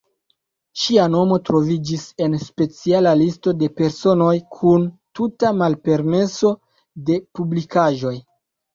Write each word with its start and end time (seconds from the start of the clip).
Ŝia 0.83 1.03
nomo 1.15 1.37
troviĝis 1.49 2.05
en 2.29 2.37
speciala 2.45 3.13
listo 3.21 3.55
de 3.61 3.71
personoj 3.83 4.33
kun 4.59 4.91
tuta 5.21 5.55
malpermeso 5.63 6.57
de 7.13 7.25
publikaĵoj. 7.39 8.19